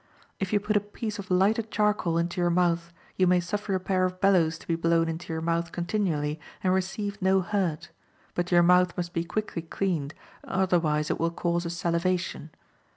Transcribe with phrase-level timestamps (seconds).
[0.39, 3.79] If you put a piece of lighted charcoal into your mouth, you may suffer a
[3.79, 7.91] pair of bellows to be blown into your mouth continually and receive no hurt;
[8.33, 12.49] but your mouth must be quickly cleaned, otherwise it will cause a salivation.